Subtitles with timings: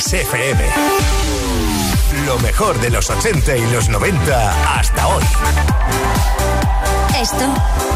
[0.00, 0.64] Kiss FM.
[2.24, 5.22] Lo mejor de los 80 y los 90 hasta hoy.
[7.20, 7.44] Esto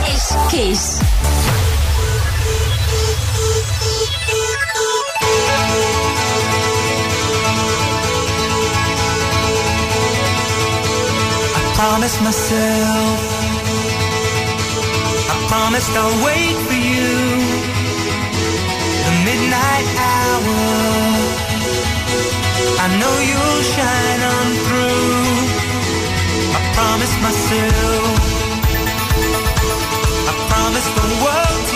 [0.07, 1.01] es Kiss.
[12.21, 13.19] Myself
[15.51, 15.57] I
[16.23, 17.35] wait for you
[19.25, 19.87] midnight
[22.85, 25.09] I know you'll shine on through.
[26.53, 28.19] I promise myself.
[30.29, 31.74] I promise the world.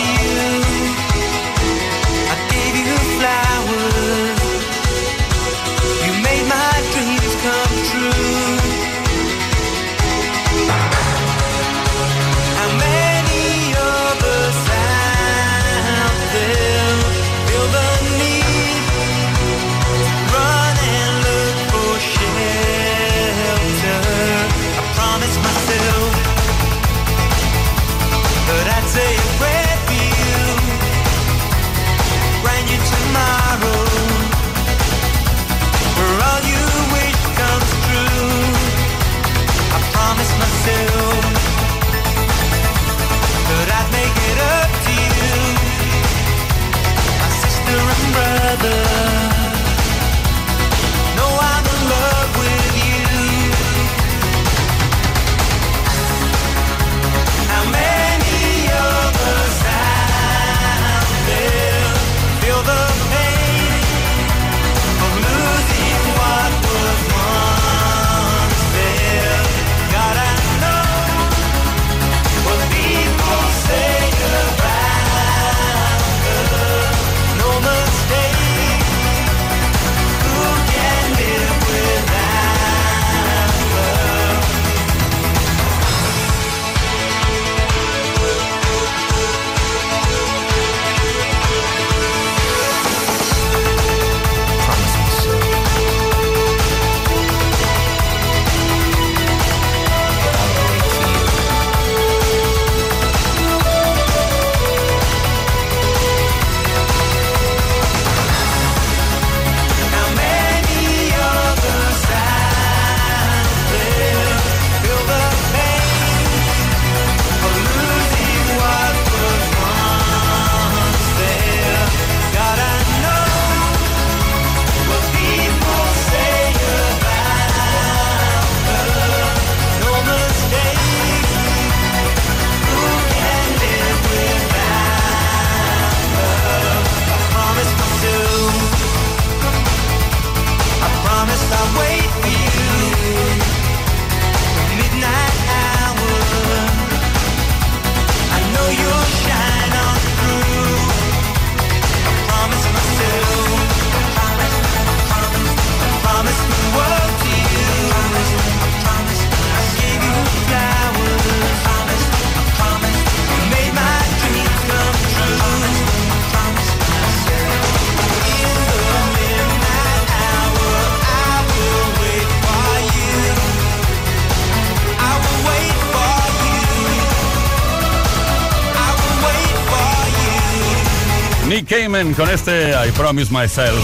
[181.81, 183.79] Damon con este I Promise Myself.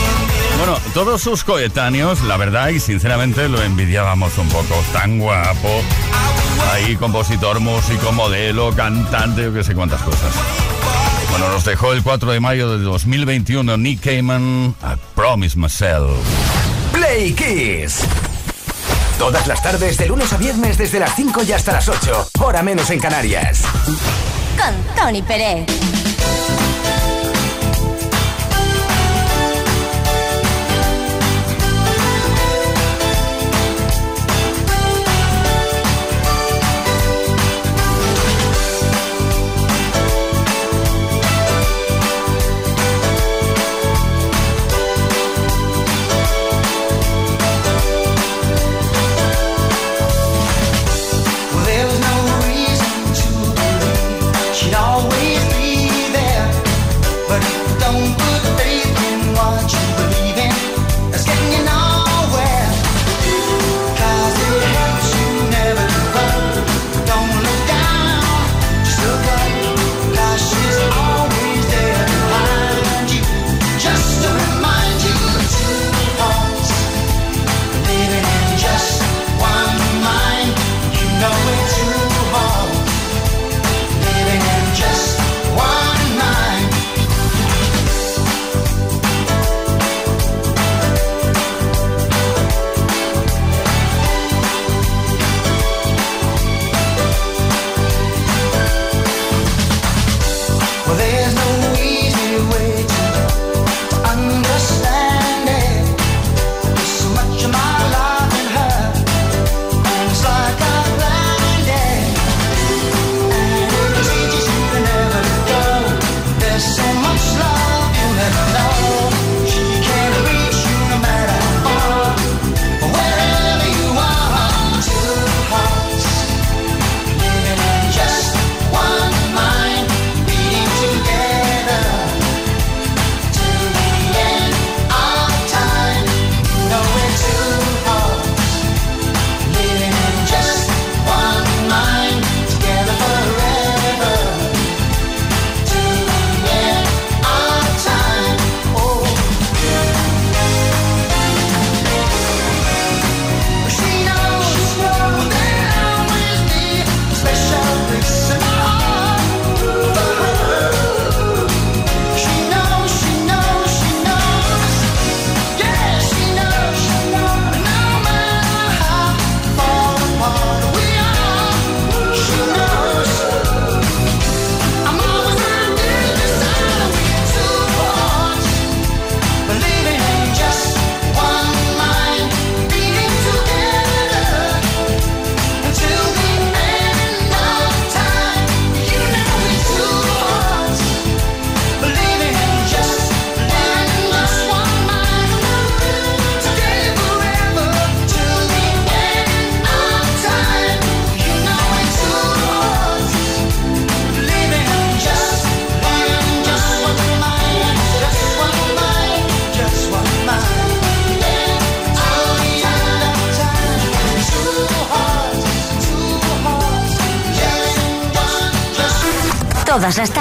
[0.58, 4.76] Bueno, todos sus coetáneos, la verdad y sinceramente lo envidiábamos un poco.
[4.92, 5.82] Tan guapo,
[6.74, 10.34] ahí compositor, músico, modelo, cantante, yo qué sé cuántas cosas.
[11.30, 16.18] Bueno, nos dejó el 4 de mayo del 2021 Nick Cayman, I Promise Myself.
[16.92, 18.02] Play Kiss.
[19.18, 22.62] Todas las tardes, de lunes a viernes, desde las 5 y hasta las 8, hora
[22.62, 23.62] menos en Canarias.
[24.58, 26.15] Con Tony Pérez.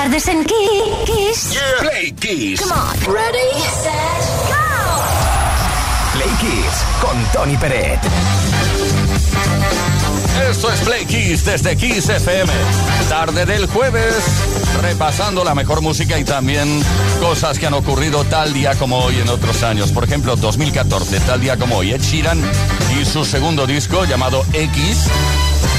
[0.04, 1.58] Tardes en Kiss.
[1.80, 2.60] Play Kiss.
[2.60, 3.14] Come on.
[3.14, 4.60] Ready, set, go.
[6.12, 8.00] Play Kiss con Tony Peret.
[10.50, 12.52] Esto es Play Kiss desde Kiss FM.
[13.08, 14.14] Tarde del jueves,
[14.82, 16.84] repasando la mejor música y también
[17.18, 19.90] cosas que han ocurrido tal día como hoy en otros años.
[19.90, 22.42] Por ejemplo, 2014, tal día como hoy, Ed Sheeran
[23.00, 25.08] y su segundo disco llamado X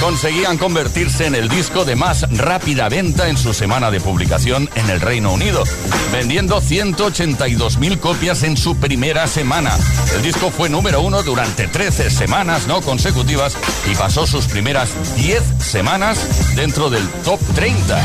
[0.05, 4.87] conseguían convertirse en el disco de más rápida venta en su semana de publicación en
[4.91, 5.63] el Reino Unido,
[6.11, 9.75] vendiendo 182.000 copias en su primera semana.
[10.13, 13.57] El disco fue número uno durante 13 semanas no consecutivas
[13.91, 17.99] y pasó sus primeras 10 semanas dentro del top 30,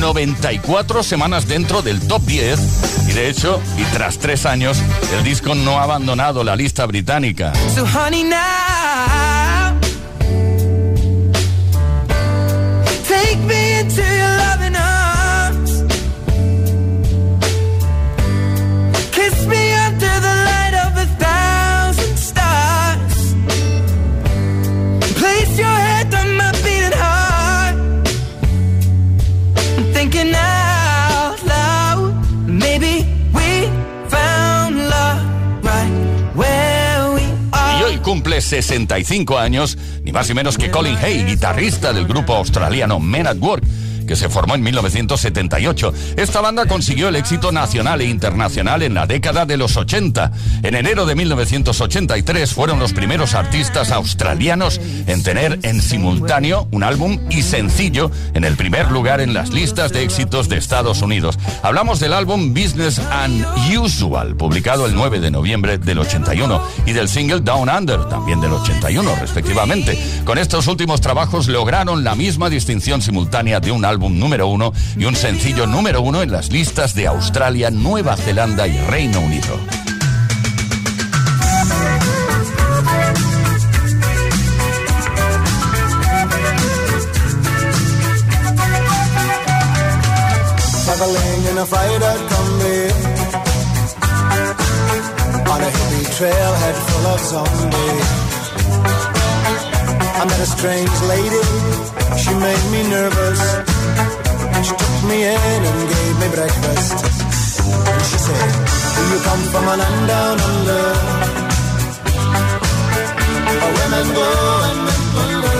[0.00, 2.58] 94 semanas dentro del top 10
[3.06, 4.82] y de hecho, y tras tres años,
[5.16, 7.52] el disco no ha abandonado la lista británica.
[7.94, 9.13] Honey now
[13.14, 15.70] Take me into your loving arms.
[19.16, 23.16] Kiss me under the light of a thousand stars.
[25.20, 27.76] Place your head on my beating heart.
[29.78, 32.12] I'm thinking out loud.
[32.48, 32.94] Maybe
[33.36, 33.48] we
[34.14, 35.22] found love
[35.62, 35.92] right
[36.40, 39.78] where we are Y hoy cumple 65 años,
[40.14, 43.64] más ni menos que Colin Hay, guitarrista del grupo australiano Men at Work
[44.06, 45.92] que se formó en 1978.
[46.16, 50.32] Esta banda consiguió el éxito nacional e internacional en la década de los 80.
[50.62, 57.18] En enero de 1983 fueron los primeros artistas australianos en tener en simultáneo un álbum
[57.30, 61.38] y sencillo en el primer lugar en las listas de éxitos de Estados Unidos.
[61.62, 63.44] Hablamos del álbum Business and
[63.78, 68.52] Usual, publicado el 9 de noviembre del 81, y del single Down Under, también del
[68.52, 69.98] 81, respectivamente.
[70.24, 75.04] Con estos últimos trabajos lograron la misma distinción simultánea de un álbum número uno y
[75.04, 79.58] un sencillo número uno en las listas de Australia, Nueva Zelanda y Reino Unido.
[96.18, 98.08] trailhead full of zombies.
[100.20, 101.42] I met a strange lady,
[102.22, 103.73] she made me nervous.
[104.64, 106.96] She took me in and gave me breakfast.
[107.92, 108.50] And she said,
[108.94, 110.84] Do you come from a land down under?
[113.60, 114.28] Where women go
[114.68, 115.58] and men wonder.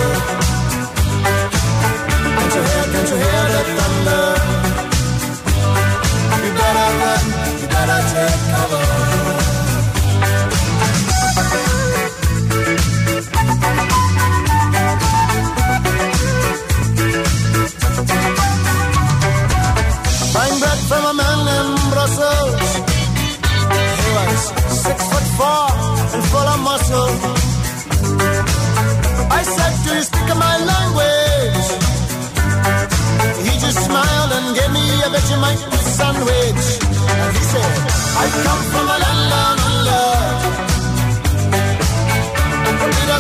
[2.37, 4.25] Can't you hear, can't you hear the thunder?
[6.44, 7.25] You better run,
[7.61, 9.13] you better take cover.
[25.38, 25.67] Four
[26.14, 27.12] and full of muscle.
[29.38, 31.67] I said, Do you speak my language?
[33.47, 35.62] He just smiled and gave me a Vegemite
[35.99, 36.64] sandwich.
[37.21, 37.73] And he said,
[38.23, 40.05] I come from a land down under.
[43.11, 43.19] The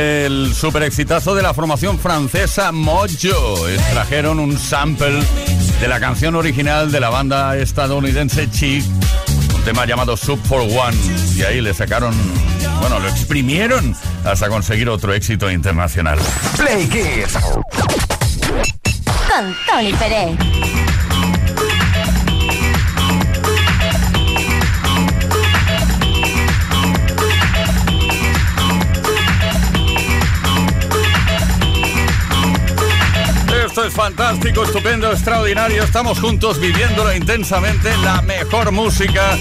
[0.00, 3.68] el super exitazo de la formación francesa Mojo.
[3.68, 5.20] Extrajeron un sample
[5.80, 8.84] de la canción original de la banda estadounidense Chic,
[9.54, 10.96] un tema llamado Sub for One.
[11.36, 12.14] Y ahí le sacaron,
[12.80, 16.18] bueno, lo exprimieron hasta conseguir otro éxito internacional.
[16.56, 17.38] Play Kiss.
[19.28, 20.38] Con Tony Pérez.
[33.70, 35.84] Esto es fantástico, estupendo, extraordinario.
[35.84, 39.38] Estamos juntos viviéndolo intensamente, la mejor música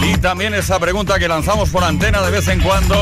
[0.00, 2.94] y también esa pregunta que lanzamos por antena de vez en cuando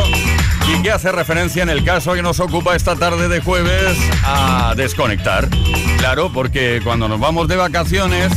[0.72, 4.72] y que hace referencia en el caso que nos ocupa esta tarde de jueves a
[4.74, 5.50] desconectar.
[5.98, 8.32] Claro, porque cuando nos vamos de vacaciones,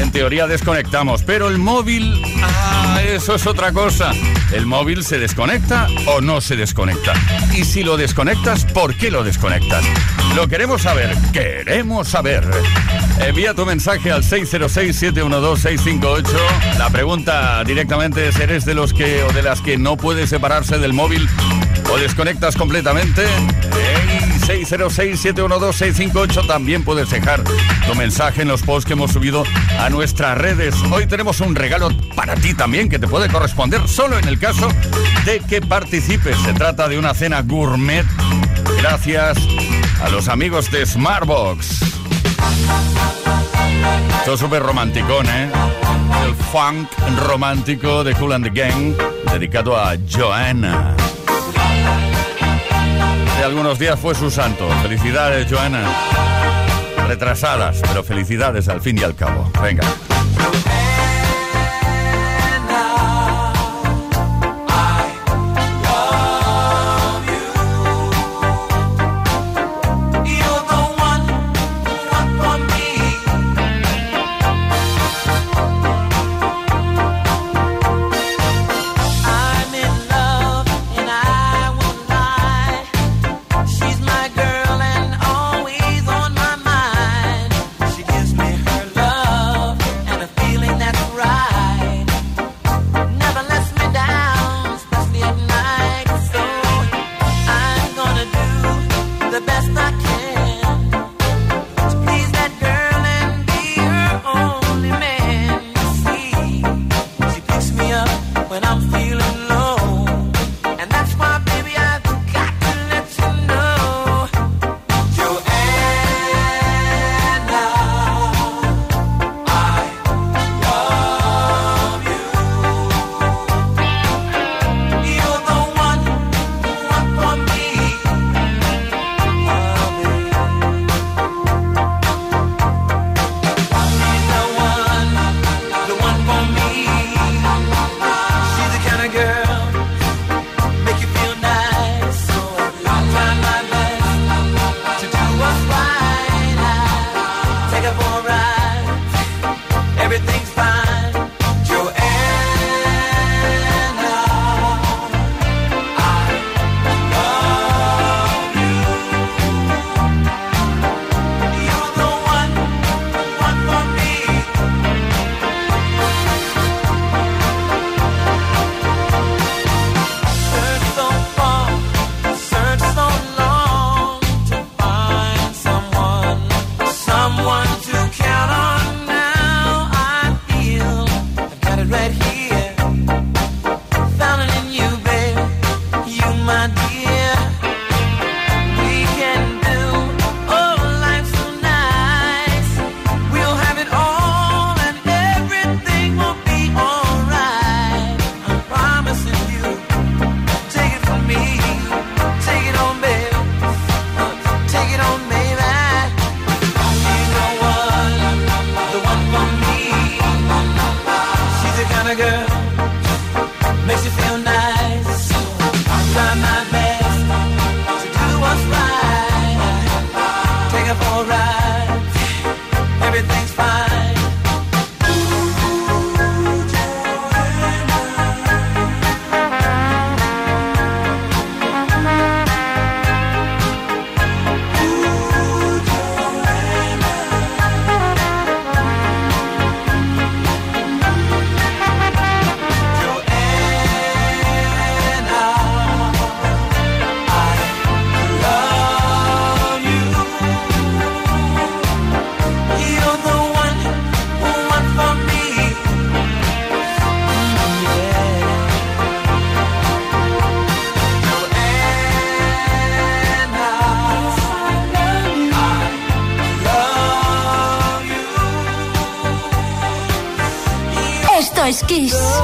[0.00, 4.12] en teoría desconectamos, pero el móvil, ah, eso es otra cosa.
[4.52, 7.14] ¿El móvil se desconecta o no se desconecta?
[7.54, 9.84] Y si lo desconectas, ¿por qué lo desconectas?
[10.34, 12.44] Lo queremos saber, queremos saber.
[13.20, 16.26] Envía tu mensaje al 606-712-658.
[16.78, 20.78] La pregunta directamente es, ¿eres de los que o de las que no puede separarse
[20.78, 21.28] del móvil
[21.92, 23.24] o desconectas completamente.
[23.24, 27.42] En 606-712-658 también puedes dejar
[27.86, 29.44] tu mensaje en los posts que hemos subido
[29.78, 30.74] a nuestras redes.
[30.90, 34.68] Hoy tenemos un regalo para ti también que te puede corresponder solo en el caso
[35.24, 36.36] de que participes.
[36.44, 38.06] Se trata de una cena gourmet
[38.78, 39.38] gracias
[40.02, 41.82] a los amigos de Smartbox.
[44.18, 45.50] Esto es súper romanticón, ¿eh?
[46.26, 46.88] El funk
[47.26, 48.94] romántico de Cool and the Gang,
[49.32, 50.94] dedicado a Joanna
[53.40, 54.68] hace algunos días fue su santo.
[54.82, 55.82] Felicidades, Joana.
[57.08, 59.50] Retrasadas, pero felicidades al fin y al cabo.
[59.62, 59.82] Venga.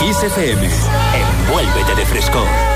[0.06, 2.75] Kiss Envuélvete de frescor.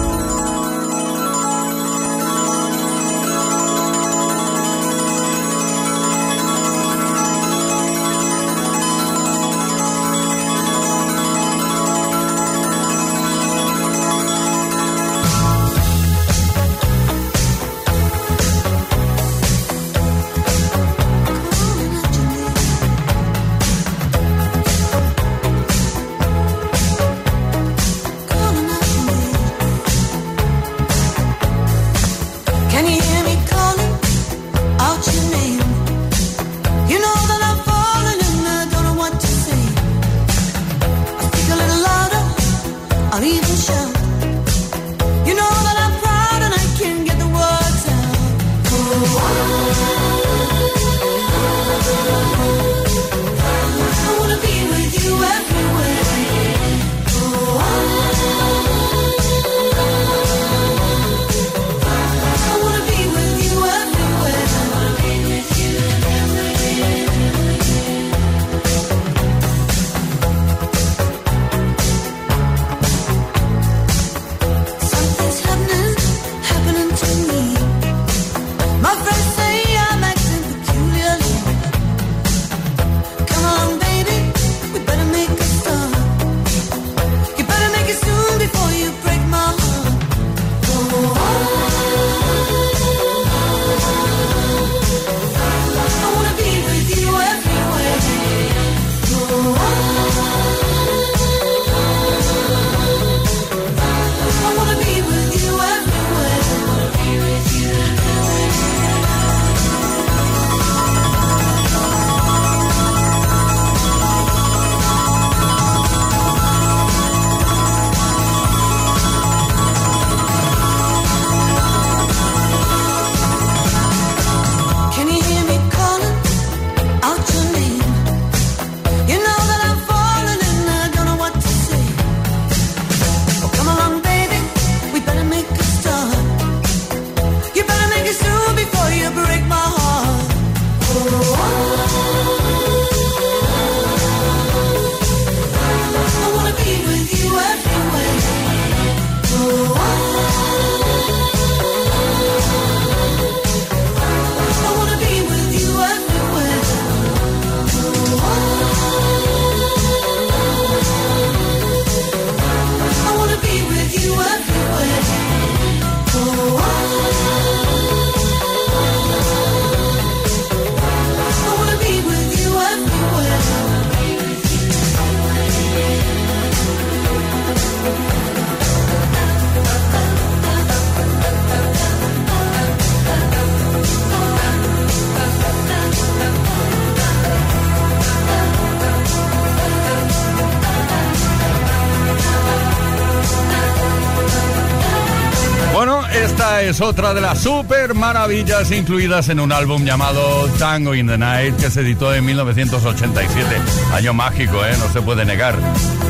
[196.81, 201.69] Otra de las super maravillas incluidas en un álbum llamado Tango in the Night que
[201.69, 203.45] se editó en 1987.
[203.93, 204.75] Año mágico, ¿eh?
[204.79, 205.55] No se puede negar.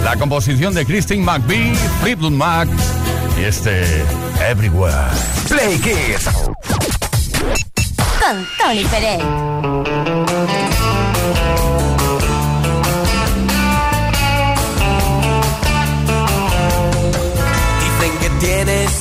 [0.03, 2.69] La composición de Christine McVie, Fleetwood Mac
[3.39, 3.83] y este
[4.49, 4.95] Everywhere.
[5.49, 6.29] Play Kiss.
[8.19, 9.21] Con Tony Pérez.
[17.79, 19.00] Dicen que tienes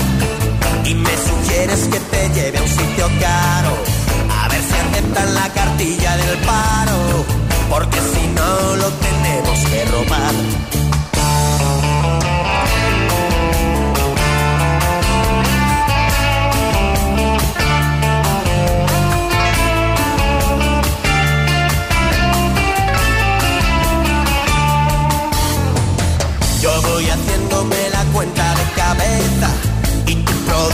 [0.91, 3.77] y me sugieres que te lleve a un sitio caro,
[4.29, 7.25] a ver si aceptan la cartilla del paro,
[7.69, 10.33] porque si no lo tenemos que robar.
[26.61, 29.70] Yo voy haciéndome la cuenta de cabeza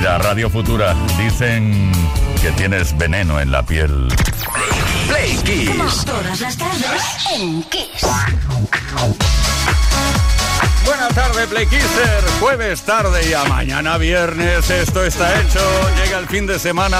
[0.00, 0.94] Radio Futura.
[1.18, 1.90] Dicen
[2.40, 4.08] que tienes veneno en la piel.
[5.08, 6.04] Play Kiss.
[6.04, 7.02] Todas las tardes
[7.34, 8.06] en Kiss.
[10.84, 12.24] Buenas tardes, Play Kisser.
[12.38, 14.70] Jueves tarde y a mañana viernes.
[14.70, 15.60] Esto está hecho.
[16.02, 16.98] Llega el fin de semana.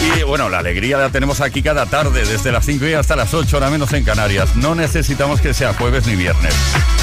[0.00, 3.34] Y bueno, la alegría la tenemos aquí cada tarde, desde las 5 y hasta las
[3.34, 4.56] 8, hora menos en Canarias.
[4.56, 6.54] No necesitamos que sea jueves ni viernes.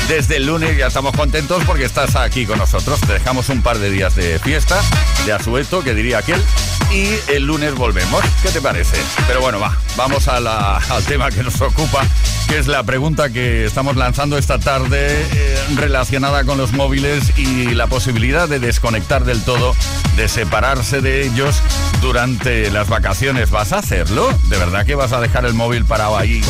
[0.10, 3.00] Desde el lunes ya estamos contentos porque estás aquí con nosotros.
[3.02, 4.82] Te dejamos un par de días de fiesta,
[5.26, 6.44] de asueto, que diría aquel.
[6.92, 8.24] Y el lunes volvemos.
[8.42, 8.98] ¿Qué te parece?
[9.28, 12.04] Pero bueno, va, vamos a la- al tema que nos ocupa,
[12.50, 17.76] que es la pregunta que estamos lanzando esta tarde eh, relacionada con los móviles y
[17.76, 19.76] la posibilidad de desconectar del todo,
[20.16, 21.62] de separarse de ellos
[22.02, 23.52] durante las vacaciones.
[23.52, 24.36] ¿Vas a hacerlo?
[24.50, 26.42] ¿De verdad que vas a dejar el móvil parado ahí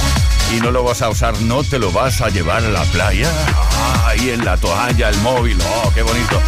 [0.56, 1.40] y no lo vas a usar?
[1.42, 3.30] ¿No te lo vas a llevar a la playa?
[3.54, 5.58] Ah, ahí en la toalla, el móvil.
[5.84, 6.42] ¡Oh, qué bonito!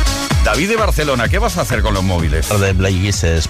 [0.43, 2.49] David de Barcelona, ¿qué vas a hacer con los móviles?
[2.49, 2.73] de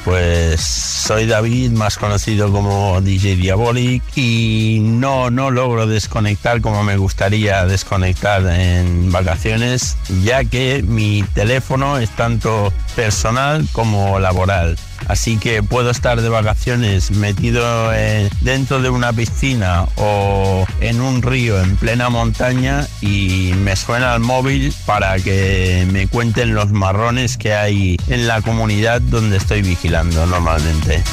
[0.03, 6.97] pues soy David, más conocido como DJ Diabolic y no, no logro desconectar como me
[6.97, 14.77] gustaría desconectar en vacaciones, ya que mi teléfono es tanto personal como laboral.
[15.07, 21.21] Así que puedo estar de vacaciones metido eh, dentro de una piscina o en un
[21.21, 27.37] río en plena montaña y me suena el móvil para que me cuenten los marrones
[27.37, 31.03] que hay en la comunidad donde estoy vigilando normalmente.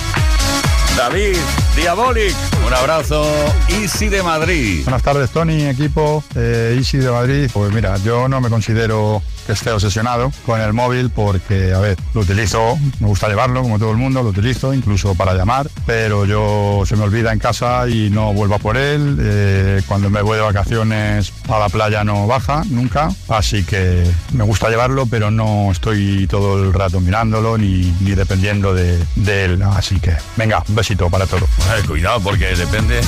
[0.96, 1.36] David,
[1.76, 2.34] Diabolic,
[2.66, 3.24] un abrazo.
[3.68, 4.82] Easy de Madrid.
[4.82, 7.48] Buenas tardes, Tony, equipo eh, Easy de Madrid.
[7.52, 11.96] Pues mira, yo no me considero que esté obsesionado con el móvil porque, a ver,
[12.12, 16.26] lo utilizo, me gusta llevarlo como todo el mundo, lo utilizo incluso para llamar, pero
[16.26, 19.16] yo se me olvida en casa y no vuelvo a por él.
[19.18, 24.44] Eh, cuando me voy de vacaciones a la playa no baja nunca, así que me
[24.44, 29.62] gusta llevarlo, pero no estoy todo el rato mirándolo ni, dependiendo de, él.
[29.62, 31.48] Así que, venga, un besito para todos.
[31.70, 33.00] Ay, cuidado, porque depende.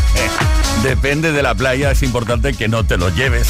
[0.82, 3.48] depende de la playa, es importante que no te lo lleves.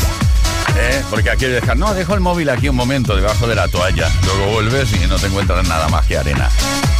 [0.78, 1.02] ¿Eh?
[1.10, 4.10] Porque aquí dejar, no, dejo el móvil aquí un momento debajo de la toalla.
[4.24, 6.48] Luego vuelves y no te encuentras nada más que arena.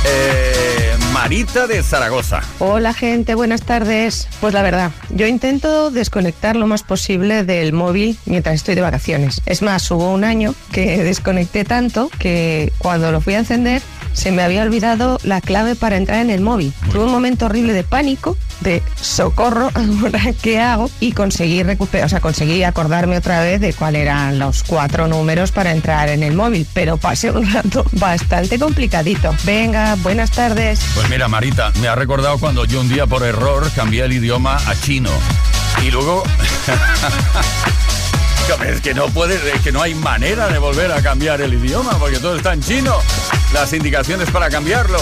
[0.05, 2.43] Eh, Marita de Zaragoza.
[2.61, 4.29] Hola gente, buenas tardes.
[4.41, 9.43] Pues la verdad, yo intento desconectar lo más posible del móvil mientras estoy de vacaciones.
[9.45, 14.33] Es más, hubo un año que desconecté tanto que cuando lo fui a encender se
[14.33, 16.73] me había olvidado la clave para entrar en el móvil.
[16.91, 22.09] Tuve un momento horrible de pánico, de socorro, ahora qué hago, y conseguí recuperar, o
[22.09, 26.35] sea, conseguí acordarme otra vez de cuáles eran los cuatro números para entrar en el
[26.35, 29.35] móvil, pero pasé un rato bastante complicadito.
[29.45, 30.81] Venga, buenas tardes.
[31.09, 34.75] Mira, Marita, me ha recordado cuando yo un día por error cambié el idioma a
[34.75, 35.11] chino.
[35.83, 36.23] Y luego...
[38.49, 41.99] Es que no puede, es que no hay manera de volver a cambiar el idioma
[41.99, 42.95] porque todo está en chino.
[43.53, 44.99] Las indicaciones para cambiarlo.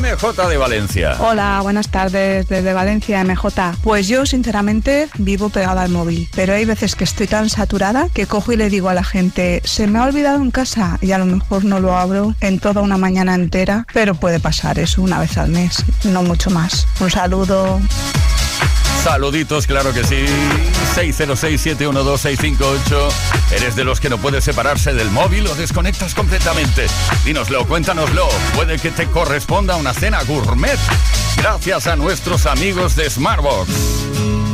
[0.00, 1.16] MJ de Valencia.
[1.20, 3.76] Hola, buenas tardes desde Valencia, MJ.
[3.80, 8.26] Pues yo sinceramente vivo pegada al móvil, pero hay veces que estoy tan saturada que
[8.26, 11.18] cojo y le digo a la gente, se me ha olvidado en casa y a
[11.18, 15.20] lo mejor no lo abro en toda una mañana entera, pero puede pasar eso una
[15.20, 16.88] vez al mes, no mucho más.
[16.98, 17.80] Un saludo.
[19.04, 20.24] Saluditos, claro que sí.
[20.96, 23.12] 606-712-658.
[23.52, 26.86] ¿Eres de los que no puedes separarse del móvil o desconectas completamente?
[27.22, 28.26] Dínoslo, cuéntanoslo.
[28.54, 30.78] Puede que te corresponda una cena gourmet.
[31.36, 34.53] Gracias a nuestros amigos de Smartbox.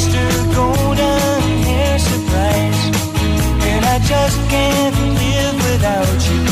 [0.00, 2.80] Sister golden hair surprise.
[3.70, 6.49] And I just can't live without you.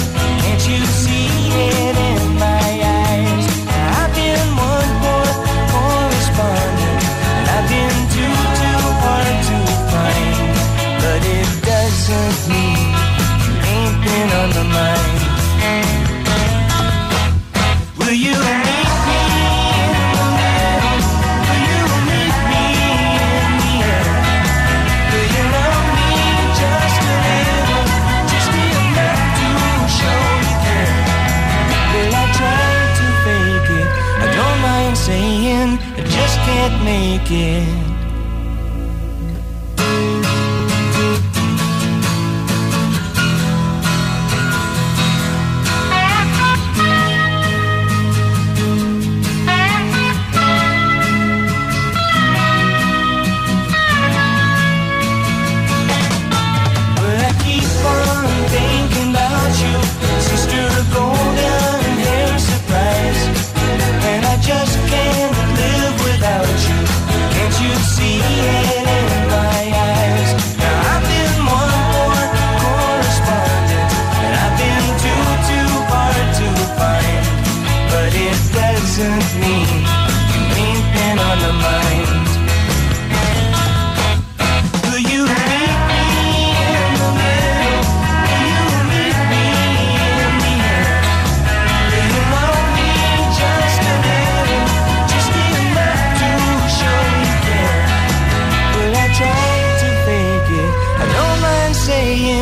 [37.31, 37.88] Make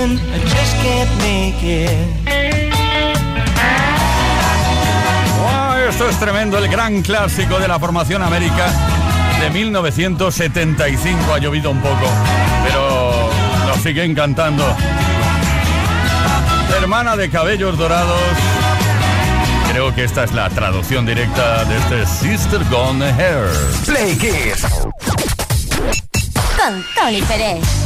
[0.06, 1.90] saying I just can't make it.
[5.42, 8.66] Wow, esto es tremendo, el gran clásico de la formación América
[9.40, 11.34] de 1975.
[11.34, 12.08] Ha llovido un poco,
[12.64, 13.30] pero
[13.66, 14.64] nos sigue encantando.
[16.80, 18.20] Hermana de cabellos dorados.
[19.70, 23.48] Creo que esta es la traducción directa de este Sister Gone Hair.
[23.84, 24.62] Play Kiss.
[26.56, 27.85] Con Tony Pérez.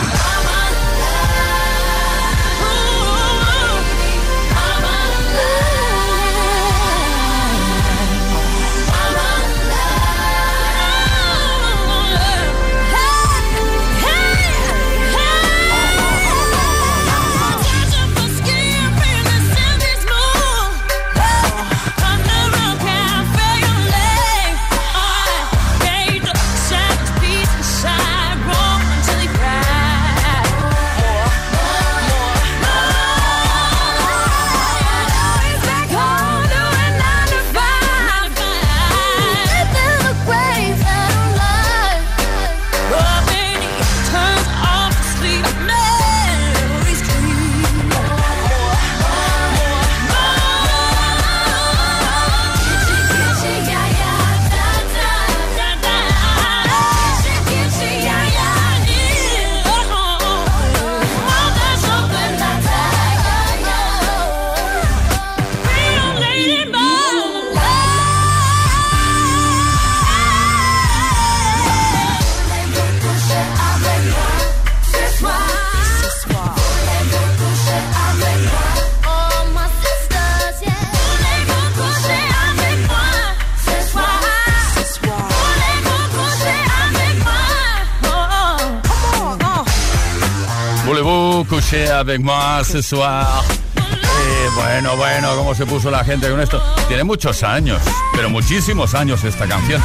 [92.01, 93.43] Avec moi ce soir?
[93.77, 96.61] Eh, bueno, bueno, cómo se puso la gente con esto.
[96.87, 97.79] Tiene muchos años,
[98.15, 99.79] pero muchísimos años esta canción.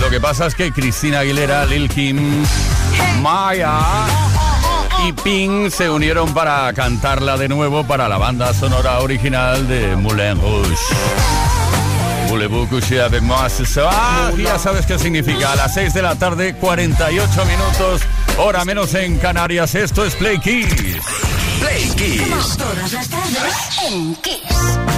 [0.00, 2.44] Lo que pasa es que Cristina Aguilera, Lil Kim,
[3.20, 3.80] Maya
[5.06, 10.40] y Pink se unieron para cantarla de nuevo para la banda sonora original de Moulin
[10.40, 10.74] Rouge.
[14.38, 15.52] Ya sabes qué significa.
[15.52, 18.02] A las 6 de la tarde, 48 minutos,
[18.38, 19.74] hora menos en Canarias.
[19.74, 21.17] Esto es Play Kiss.
[21.60, 22.56] Play Kiss.
[22.56, 23.54] Todas las tardes
[23.90, 24.97] en Kiss.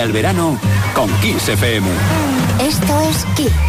[0.00, 0.58] Al verano
[0.94, 1.86] con Kiss FM.
[2.60, 3.65] Esto es Kiss.